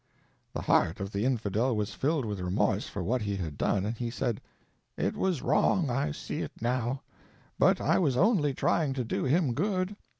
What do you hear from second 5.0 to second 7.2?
was wrong—I see it now;